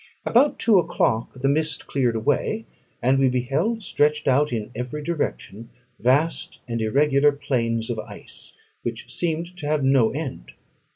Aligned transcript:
About 0.25 0.57
two 0.57 0.79
o'clock 0.79 1.31
the 1.35 1.47
mist 1.47 1.85
cleared 1.85 2.15
away, 2.15 2.65
and 3.03 3.19
we 3.19 3.29
beheld, 3.29 3.83
stretched 3.83 4.27
out 4.27 4.51
in 4.51 4.71
every 4.73 5.03
direction, 5.03 5.69
vast 5.99 6.59
and 6.67 6.81
irregular 6.81 7.31
plains 7.31 7.87
of 7.91 7.99
ice, 7.99 8.53
which 8.81 9.13
seemed 9.13 9.55
to 9.57 9.67
have 9.67 9.83
no 9.83 10.09
end. 10.09 10.53